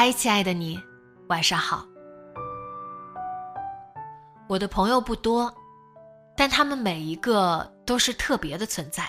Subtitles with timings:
[0.00, 0.80] 嗨，亲爱的你，
[1.26, 1.84] 晚上好。
[4.46, 5.52] 我的朋友不多，
[6.36, 9.02] 但他们每一个都是特别的存在。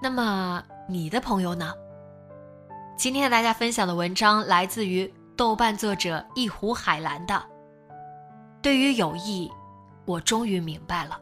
[0.00, 1.74] 那么你的朋友呢？
[2.96, 7.44] 今天和大家分享的文章来自于豆瓣作者一壶海蓝的。
[8.62, 9.52] 对于友谊，
[10.06, 11.20] 我终于明白了。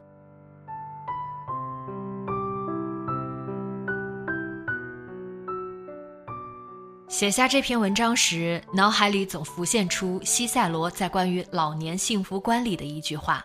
[7.21, 13.45] 写下这篇文章时，脑海里总浮现出西塞罗在关于老年幸福观里的一句话：“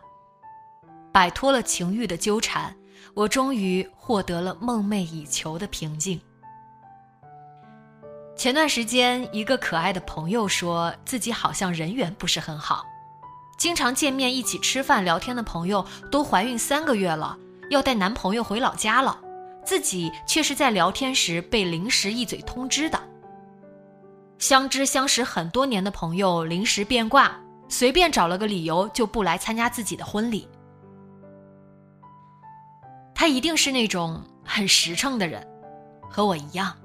[1.11, 2.73] 摆脱了情欲的纠缠，
[3.13, 6.21] 我终于获得了梦寐以求的平静。”
[8.37, 12.85] 前段时间，一个可爱的朋友说自己好像人缘不是很好，
[13.57, 17.37] 经常见面一起吃饭聊天的朋友都怀孕三个月了，
[17.69, 19.19] 要带男朋友回老家了，
[19.65, 23.04] 自己却是在聊天时被临时一嘴通知的。
[24.47, 27.35] 相知相识很多年的朋友临时变卦，
[27.67, 30.47] 随便找了个理由就不来参加自己的婚礼。
[33.15, 35.43] 他一定是那种很实诚的人，
[36.07, 36.77] 和我一样，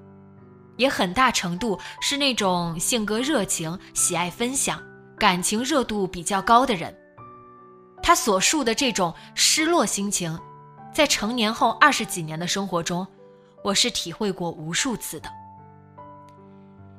[0.78, 4.82] 也很大程度是那种性格热情、喜爱分享、
[5.19, 6.97] 感情热度比较高的人。
[8.03, 10.34] 他所述的这种失落心情，
[10.94, 13.06] 在成年后二十几年的生活中，
[13.62, 15.31] 我是体会过无数次的。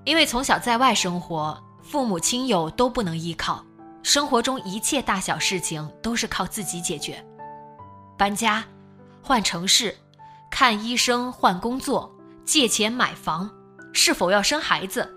[0.04, 3.64] 因为从小在外生活，父母亲友都不能依靠，
[4.02, 7.24] 生活中一切大小事情都是靠自己解决。
[8.18, 8.64] 搬家、
[9.22, 9.96] 换城市、
[10.50, 12.12] 看医生、换工作、
[12.44, 13.50] 借钱买房、
[13.94, 15.08] 是否要生孩子、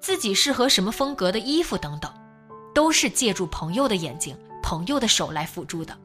[0.00, 2.12] 自己适合什么风格的衣服等等，
[2.74, 5.96] 都是借助朋友的眼睛、朋友的手来辅助的。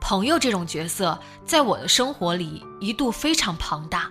[0.00, 4.10] 朋友这种角色，在我的生活里一度非常庞大。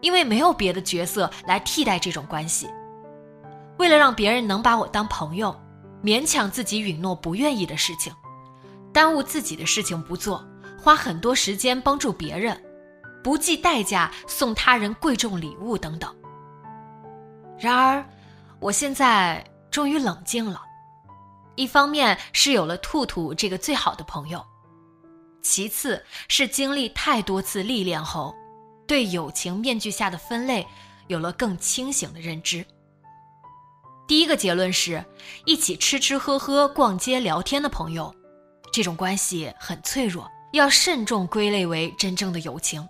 [0.00, 2.68] 因为没有别的角色来替代这种关系，
[3.78, 5.54] 为了让别人能把我当朋友，
[6.02, 8.12] 勉强自己允诺不愿意的事情，
[8.92, 10.44] 耽误自己的事情不做，
[10.78, 12.62] 花很多时间帮助别人，
[13.22, 16.14] 不计代价送他人贵重礼物等等。
[17.58, 18.04] 然而，
[18.60, 20.62] 我现在终于冷静了，
[21.54, 24.44] 一方面是有了兔兔这个最好的朋友，
[25.42, 28.34] 其次是经历太多次历练后。
[28.86, 30.66] 对友情面具下的分类
[31.08, 32.64] 有了更清醒的认知。
[34.06, 35.04] 第一个结论是，
[35.44, 38.14] 一起吃吃喝喝、逛街聊天的朋友，
[38.72, 42.88] 这种关系很脆弱，要慎重归类为真正的友情。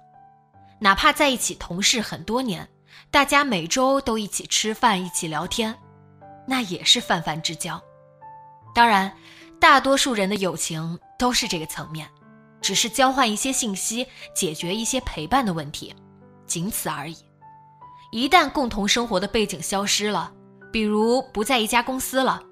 [0.78, 2.68] 哪怕在一起同事很多年，
[3.10, 5.74] 大家每周都一起吃饭、一起聊天，
[6.46, 7.82] 那也是泛泛之交。
[8.74, 9.10] 当然，
[9.58, 12.06] 大多数人的友情都是这个层面。
[12.66, 15.94] 只是交换一些信息，解决一些陪伴的问题，
[16.48, 17.16] 仅此而已。
[18.10, 20.32] 一旦共同生活的背景消失了，
[20.72, 22.42] 比如不在一家公司了，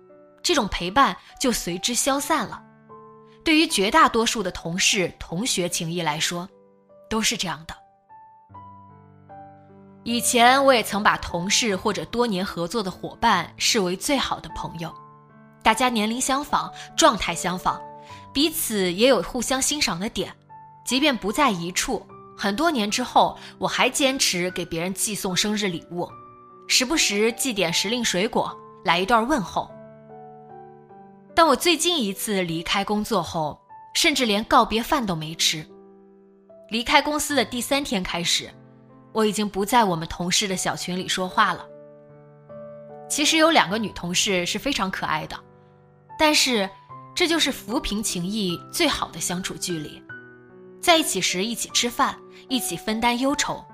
[0.41, 2.63] 这种陪伴就随之消散了。
[3.45, 6.49] 对于绝大多数的同事、同学情谊来说，
[7.11, 7.75] 都是这样的。
[10.05, 14.95] 以前我也曾把同事或者多年合作的伙伴视为最好的朋友，
[15.61, 17.83] 大家年龄相仿，状态相仿。
[18.35, 20.35] 彼此也有互相欣赏的点，
[20.85, 22.05] 即便不在一处，
[22.37, 26.11] 很多年之后，我还坚持给别人寄送生日礼物，
[26.67, 28.53] 时不时寄点时令水果，
[28.85, 29.71] 来一段问候。
[31.33, 33.57] 但我最近一次离开工作后，
[33.95, 35.65] 甚至连告别饭都没吃。
[36.71, 38.51] 离开公司的第三天开始，
[39.13, 41.65] 我已经不在我们同事的小群里说话了。
[43.09, 45.39] 其实有两个女同事是非常可爱的，
[46.19, 46.69] 但是。
[47.15, 50.03] 这就是扶贫情谊最好的相处距离，
[50.83, 52.19] 在一起时一起吃饭，
[52.49, 53.65] 一起分担忧愁，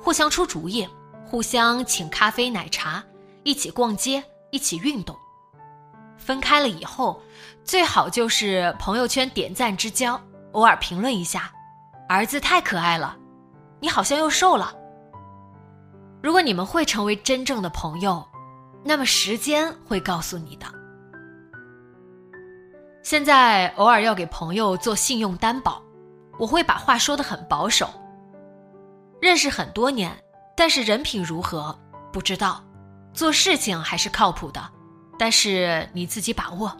[0.00, 0.86] 互相出主意，
[1.24, 3.02] 互相请咖啡奶茶，
[3.44, 5.16] 一起逛街，一起运动。
[6.16, 7.22] 分开了以后，
[7.64, 10.20] 最好就是朋友圈点赞之交，
[10.52, 11.52] 偶尔评论一下
[12.08, 13.16] ：“儿子太可爱了，
[13.78, 14.74] 你好像又瘦了。”
[16.20, 18.26] 如果你们会成为真正的朋友，
[18.84, 20.66] 那么时间会告诉你的。
[23.08, 25.82] 现在偶尔要给朋友做信用担保，
[26.38, 27.88] 我会把话说的很保守。
[29.18, 30.14] 认识很多年，
[30.54, 31.74] 但是人品如何
[32.12, 32.62] 不知道，
[33.14, 34.62] 做事情还是靠谱的，
[35.18, 36.76] 但是你自己把握。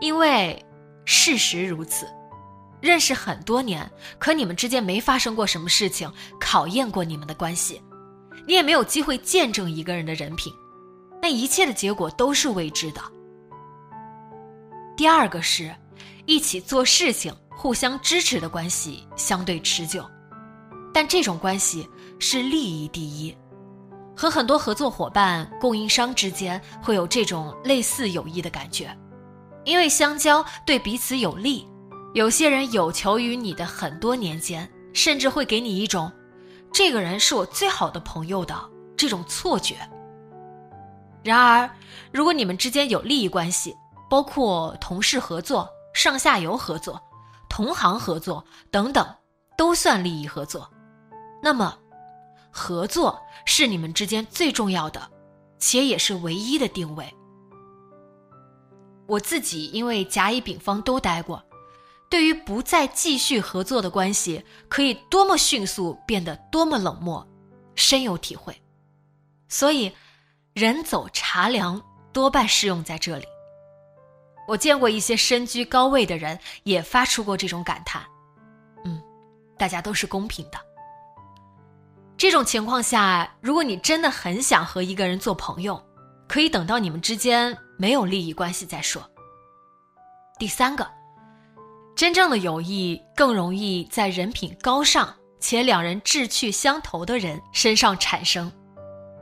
[0.00, 0.60] 因为
[1.04, 2.04] 事实如此，
[2.80, 7.80] 认识很多年，可你们之间没发生过什么事情考验过你们的关系，
[8.44, 10.52] 你也没有机会见证一个人的人品，
[11.22, 13.00] 那一切的结果都是未知的。
[14.96, 15.70] 第二个是，
[16.24, 20.02] 一起做事情、互相支持的关系相对持久。
[20.94, 21.86] 但这种关系
[22.18, 23.36] 是利益第一，
[24.16, 28.96] 和很多合作伙伴、供应商之间会有这种类似友谊的感觉，
[29.64, 31.68] 因为相交对彼此有利。
[32.14, 36.10] 有些人有求于你的很多年间，甚至会给你一种
[36.72, 38.58] “这个人是我最好的朋友”的
[38.96, 39.76] 这种错觉。
[41.22, 41.68] 然而，
[42.10, 43.76] 如果你们之间有利益关系，
[44.08, 47.00] 包括同事合作、上下游合作、
[47.48, 49.06] 同行合作等等，
[49.56, 50.70] 都算利益合作。
[51.42, 51.76] 那么，
[52.50, 55.10] 合作是你们之间最重要的，
[55.58, 57.12] 且也是唯一的定位。
[59.06, 61.42] 我自己因为甲乙丙方都待过，
[62.10, 67.24] 对于不再继续合作的关系可以多么迅速变得多么冷漠，
[67.74, 68.56] 深有体会。
[69.48, 69.92] 所以，
[70.54, 71.80] 人走茶凉
[72.12, 73.26] 多半适用在这里。
[74.46, 78.02] 我见过一些身居高位的人也发出过这种感叹
[78.84, 79.02] ：“嗯，
[79.58, 80.58] 大家都是公平的。”
[82.16, 85.82] 这种情况下，如果你真的很想和一个人做朋友，
[86.26, 89.02] 可以等到你们之间没有利益关系再说。
[90.38, 90.88] 第三个，
[91.94, 98.50] 真正的友谊更容易在人品高尚且两人志趣相投的人身上产生。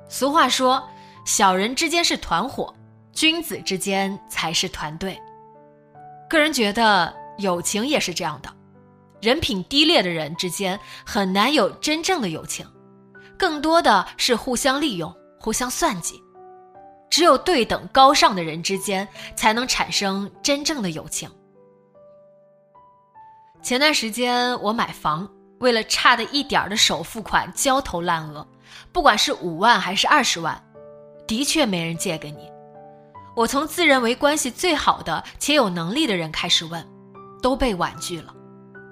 [0.09, 0.89] 俗话说
[1.27, 2.73] ：“小人之间是团伙，
[3.15, 5.21] 君子之间才是团队。”
[6.29, 8.53] 个人觉得，友情也是这样的，
[9.21, 12.67] 人品低劣的人之间很难有真正的友情。
[13.37, 16.21] 更多的是互相利用、互相算计，
[17.11, 19.07] 只有对等高尚的人之间，
[19.37, 21.29] 才能产生真正的友情。
[23.63, 25.29] 前段时间我买房，
[25.59, 28.47] 为了差的一点的首付款焦头烂额，
[28.93, 30.63] 不管是五万还是二十万，
[31.27, 32.54] 的确没人借给你。
[33.35, 36.87] 我从自认为关系最好的且有能力的人开始问，
[37.43, 38.33] 都被婉拒了。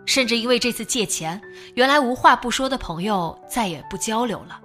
[0.05, 1.41] 甚至因为这次借钱，
[1.75, 4.61] 原来无话不说的朋友再也不交流了。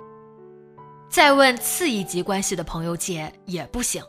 [1.10, 4.04] 再问次一级关系的朋友借也不行，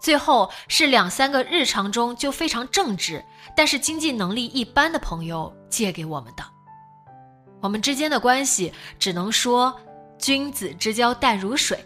[0.00, 3.22] 最后是两三个日常中就非常正直，
[3.56, 6.44] 但是经济能力一般的朋友借给我们的。
[7.60, 9.74] 我们之间的关系只能说
[10.16, 11.84] 君子之交淡如水。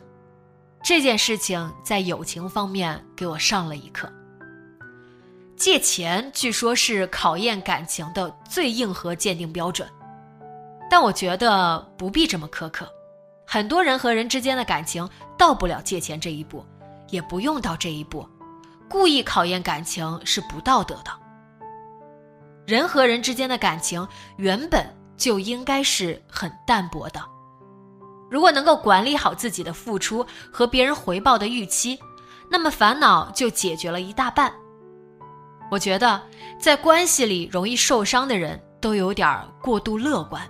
[0.82, 4.10] 这件事情在友情方面给我上了一课。
[5.56, 9.86] 借钱据说是考验感情的最硬核鉴定标准，
[10.88, 12.88] 但我觉得不必这么苛刻。
[13.46, 16.64] 很多人和人之间的感情到不了借钱这一步，
[17.10, 18.26] 也不用到这一步。
[18.88, 21.12] 故意考验感情是不道德的。
[22.66, 27.20] 人和人之间的感情原本就应该是很淡薄的。
[28.30, 31.98] 如果能够管理好自己的付出和别人回报的预期，
[32.48, 34.52] 那么烦恼就解决了一大半。
[35.70, 36.22] 我觉得，
[36.58, 40.42] 在关系里容易受伤的人都有点过度乐观，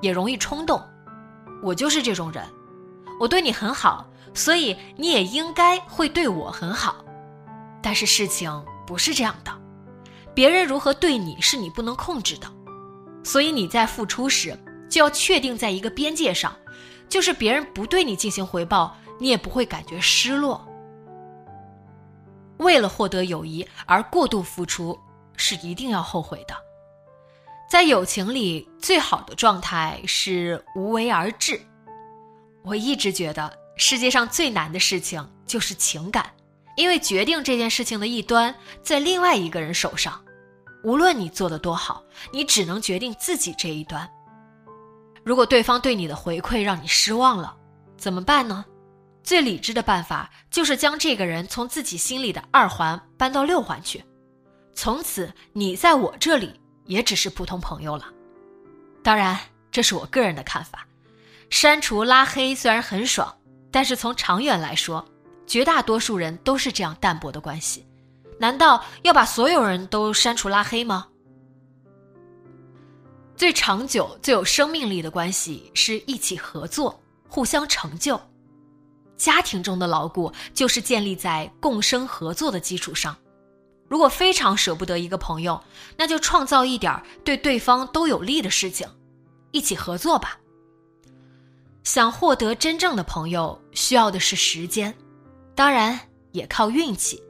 [0.00, 0.82] 也容易冲动。
[1.62, 2.42] 我就是这种人，
[3.18, 7.04] 我对你很好，所以你也应该会对我很好。
[7.82, 8.50] 但是事情
[8.86, 9.52] 不是这样的，
[10.34, 12.46] 别人如何对你是你不能控制的，
[13.24, 14.58] 所以你在付出时
[14.90, 16.54] 就要确定在一个边界上，
[17.08, 20.66] 就是别人不对你进行回报，你也不会感觉失落。
[22.58, 24.98] 为了获得友谊而过度付出，
[25.36, 26.56] 是一定要后悔的。
[27.68, 31.60] 在友情里，最好的状态是无为而治。
[32.62, 36.32] 我一直觉得世界上最难的事情就是情感，
[36.76, 40.22] 因为决定这件事情的一端在另外一个人手上。
[40.84, 44.08] 无论你做的多好，你只能决定自己这一端。
[45.26, 47.52] 如果对方对你的回馈让你失望了，
[47.98, 48.64] 怎么办呢？
[49.24, 54.04] 最理智的办法就是将这个人从自己心里的二环搬到六环去，
[54.72, 56.54] 从此你在我这里
[56.84, 58.06] 也只是普通朋友了。
[59.02, 59.36] 当然，
[59.72, 60.86] 这是我个人的看法。
[61.50, 63.36] 删除拉黑虽然很爽，
[63.72, 65.04] 但是从长远来说，
[65.44, 67.84] 绝大多数人都是这样淡薄的关系，
[68.38, 71.08] 难道要把所有人都删除拉黑吗？
[73.36, 78.18] 最长久、最有生命力的关系是一起合作、互相成就。
[79.18, 83.14] 家庭中的牢固就是建立在共生合作的基础上。
[83.88, 85.62] 如果非常舍不得一个朋友，
[85.96, 88.88] 那就创造一点对对方都有利的事情，
[89.52, 90.38] 一起合作吧。
[91.84, 94.92] 想获得真正的朋友，需要的是时间，
[95.54, 96.00] 当然
[96.32, 97.22] 也靠运气。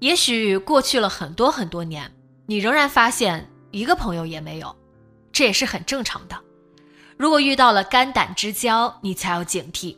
[0.00, 2.14] 也许过去了很多很多年，
[2.46, 4.76] 你仍然发现一个朋友也没有，
[5.34, 6.40] 这也是很正常的。
[7.18, 9.96] 如果遇到了肝胆之交，你才要警惕：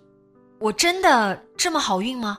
[0.59, 2.39] 我真的这么好运吗？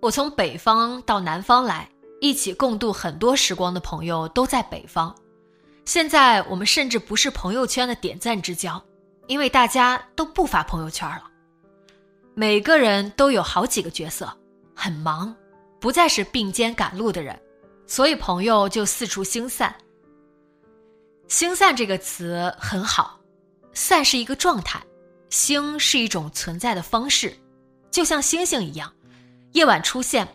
[0.00, 1.88] 我从北方到南方来，
[2.20, 5.14] 一起共度很多时光的朋友都在北方。
[5.86, 8.82] 现在我们甚至不是朋友圈的点赞之交，
[9.26, 11.24] 因为大家都不发朋友圈了。
[12.34, 14.30] 每个人都有好几个角色，
[14.74, 15.34] 很忙，
[15.80, 17.38] 不再是并肩赶路的人，
[17.86, 19.74] 所以朋友就四处星散。
[21.28, 23.18] 星散这个词很好，
[23.72, 24.80] 散是一个状态，
[25.30, 27.34] 星是一种存在的方式，
[27.90, 28.92] 就像星星一样，
[29.52, 30.28] 夜晚出现，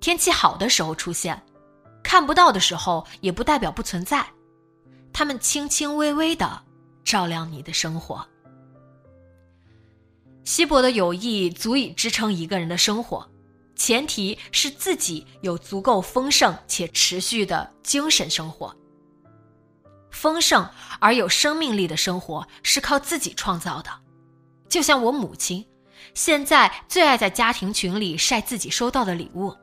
[0.00, 1.40] 天气好的时候出现，
[2.02, 4.26] 看不到的时候也不代表不存在。
[5.12, 6.62] 他们轻轻微微的
[7.04, 8.26] 照亮你的生活。
[10.44, 13.28] 稀薄的友谊足以支撑一个人的生活，
[13.74, 18.74] 前提是自己有足够丰盛且持续的精神生活。
[20.16, 20.66] 丰盛
[20.98, 23.90] 而有生命力的生活是靠自己创造的，
[24.66, 25.66] 就像我母亲，
[26.14, 29.54] 现在最爱在家庭群里晒自己收到的礼物，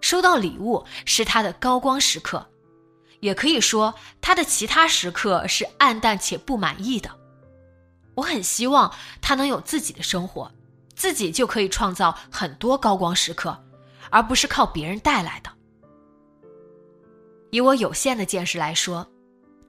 [0.00, 2.48] 收到礼物是她的高光时刻。
[3.18, 7.10] 也可以说，她的其他时刻是暗淡且不满意的。
[8.14, 10.48] 我很希望他能有自己的生活，
[10.94, 13.60] 自己就可以创造很多高光时刻，
[14.08, 15.50] 而不是靠别人带来的。
[17.50, 19.04] 以我有限的见识来说，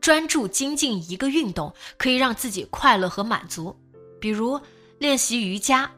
[0.05, 3.75] 专注精进一个运动可以让自己快乐和满足。
[4.21, 4.61] 比如
[4.99, 5.89] 练习瑜伽，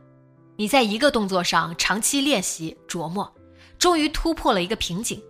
[0.56, 3.30] 你在一个动作上长期练习琢磨，
[3.78, 5.22] 终于突破了一个瓶颈。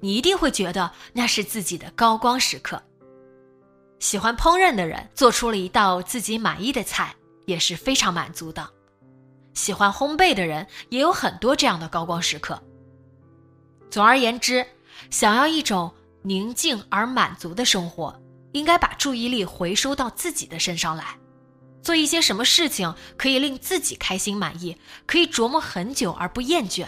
[0.00, 2.82] 你一定会觉得那是自己的高光时刻。
[3.98, 8.66] 喜欢烹饪的人做出了一道自己满意的菜，也是非常满足的。
[9.52, 12.58] 喜欢烘焙的人也有很多这样的高光时刻。
[13.90, 14.66] 总而言之，
[15.10, 18.18] 想要一种宁静而满足的生活，
[18.52, 21.18] 应该把注意力回收到自己的身上来，
[21.82, 26.86] 做一些什么事情可以令自己开心满意，可以琢磨很久而不厌倦，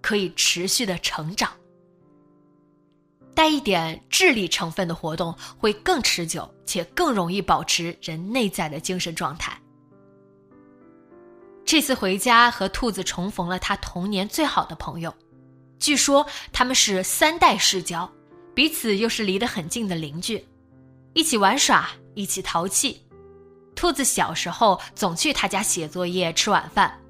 [0.00, 1.52] 可以持续的成长。
[3.34, 9.60] 带一点智力成分的活动会更持久，且更容易保持人内在的精神状态。
[11.64, 15.12] 这次回家和兔子重逢了他童年最好的朋友，
[15.80, 18.08] 据说他们是三代世交，
[18.54, 20.46] 彼此又是离得很近的邻居，
[21.14, 23.00] 一起玩耍，一起淘气。
[23.74, 27.00] 兔子小时候总去他家写作业、吃晚饭。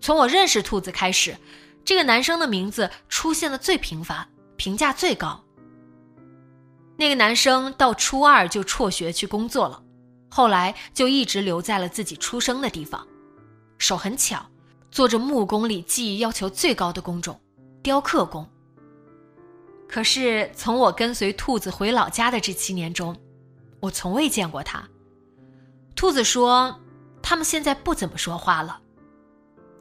[0.00, 1.36] 从我认识兔子开始，
[1.84, 5.42] 这个男生的名字出现的最频繁，评价最高。
[6.96, 9.82] 那个男生到初二就辍学去工作了，
[10.30, 13.06] 后来就一直留在了自己出生的地方，
[13.78, 14.44] 手很巧，
[14.90, 17.40] 做着木工里技艺要求最高的工种——
[17.82, 18.46] 雕刻工。
[19.88, 23.16] 可是从我跟随兔子回老家的这七年中，
[23.80, 24.82] 我从未见过他。
[25.96, 26.78] 兔子说，
[27.22, 28.80] 他们现在不怎么说话了。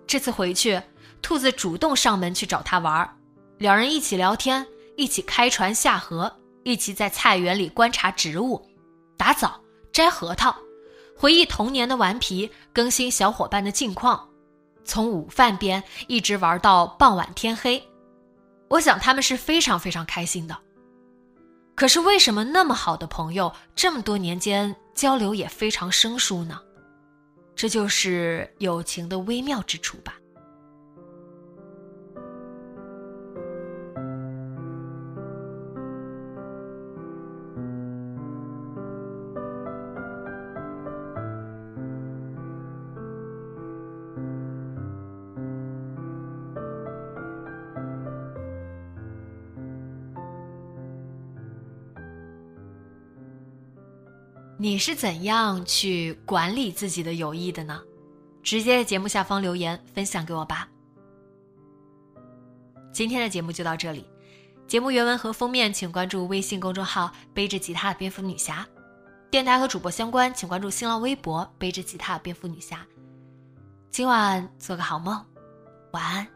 [0.08, 0.82] 这次回去，
[1.22, 3.18] 兔子主动上门去找他玩，
[3.58, 4.65] 两人一起聊天，
[4.98, 6.34] 一起开船下河。
[6.63, 8.62] 一起在菜园里观察植物、
[9.18, 9.60] 打枣、
[9.94, 10.53] 摘核桃，
[11.18, 14.27] 回忆童年的顽皮，更新小伙伴的近况，
[14.84, 17.82] 从午饭边一直玩到傍晚天黑。
[18.68, 20.56] 我想他们是非常非常开心的。
[21.79, 26.59] 可是为什么那么好的朋友，这么多年间交流也非常生疏呢？
[27.55, 30.18] 这就是友情的微妙之处吧。
[54.62, 57.82] 你是怎样去管理自己的友谊的呢？
[58.44, 60.68] 直接在节目下方留言分享给我吧。
[62.92, 64.06] 今天的节目就到这里，
[64.68, 68.68] 节目原文和封面请关注微信公众号“背着吉他的蝙蝠女侠”，
[69.32, 72.86] 电台和主播相关请关注新浪微博“背着吉他的蝙蝠女侠”。
[73.89, 75.25] 今晚做个好梦，
[75.94, 76.28] 晚安。